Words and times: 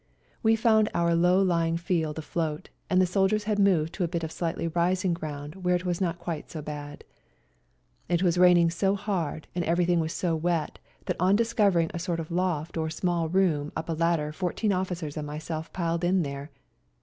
We 0.41 0.55
found 0.55 0.89
our 0.95 1.13
low 1.13 1.39
lying 1.43 1.77
field 1.77 2.17
afloat, 2.17 2.69
and 2.89 2.99
the 2.99 3.05
soldiers 3.05 3.43
had 3.43 3.59
moved 3.59 3.93
to 3.93 4.03
a 4.03 4.07
bit 4.07 4.23
of 4.23 4.31
slightly 4.31 4.67
rising 4.67 5.13
ground 5.13 5.63
where 5.63 5.75
it 5.75 5.85
was 5.85 6.01
not 6.01 6.17
quite 6.17 6.49
so 6.49 6.59
bad. 6.59 7.03
It 8.09 8.23
was 8.23 8.39
raining 8.39 8.71
so 8.71 8.95
hard 8.95 9.47
and 9.53 9.63
everything 9.63 9.99
was 9.99 10.11
so 10.11 10.35
wet 10.35 10.79
that 11.05 11.17
on 11.19 11.35
discovering 11.35 11.91
a 11.93 11.99
sort 11.99 12.19
of 12.19 12.31
loft 12.31 12.77
or 12.77 12.89
small 12.89 13.29
room 13.29 13.71
up 13.75 13.89
a 13.89 13.93
ladder 13.93 14.31
fourteen 14.31 14.73
officers 14.73 15.17
and 15.17 15.27
myself 15.27 15.71
piled 15.71 16.03
in 16.03 16.23
there. 16.23 16.49